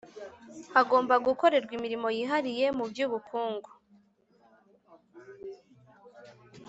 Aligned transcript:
Hagomba 0.73 1.15
gukorerwa 1.27 1.71
imirimo 1.77 2.07
yihariye 2.17 2.65
mu 2.77 2.85
by’ubukungu 2.91 3.69